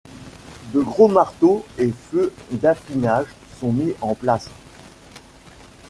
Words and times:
De 0.73 0.79
gros 0.81 1.07
marteaux 1.09 1.63
et 1.77 1.91
feux 1.91 2.33
d'affinage 2.49 3.27
sont 3.59 3.71
mis 3.71 3.93
en 4.01 4.15
place. 4.15 4.49